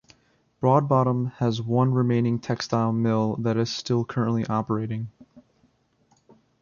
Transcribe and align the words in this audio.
Broadbottom 0.63 1.33
has 1.33 1.61
one 1.61 1.93
remaining 1.93 2.39
textile 2.39 2.91
mill 2.91 3.35
that 3.35 3.55
is 3.55 3.71
still 3.71 4.03
currently 4.03 4.43
operating. 4.47 5.11